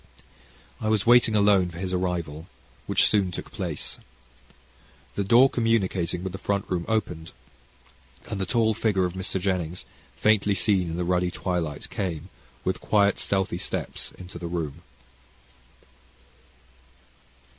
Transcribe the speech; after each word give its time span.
I 0.79 0.89
was 0.89 1.05
waiting 1.05 1.35
alone 1.35 1.69
for 1.69 1.77
his 1.77 1.93
arrival, 1.93 2.47
which 2.87 3.07
soon 3.07 3.29
took 3.29 3.51
place. 3.51 3.99
The 5.13 5.23
door 5.23 5.47
communicating 5.47 6.23
with 6.23 6.31
the 6.33 6.39
front 6.39 6.67
room 6.67 6.85
opened, 6.87 7.33
and 8.27 8.41
the 8.41 8.47
tall 8.47 8.73
figure 8.73 9.05
of 9.05 9.13
Mr. 9.13 9.39
Jennings, 9.39 9.85
faintly 10.15 10.55
seen 10.55 10.89
in 10.89 10.97
the 10.97 11.05
ruddy 11.05 11.29
twilight, 11.29 11.87
came, 11.91 12.29
with 12.63 12.81
quiet 12.81 13.19
stealthy 13.19 13.59
steps, 13.59 14.11
into 14.17 14.39
the 14.39 14.47
room. 14.47 14.81